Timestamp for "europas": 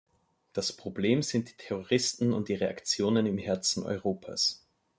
3.83-4.65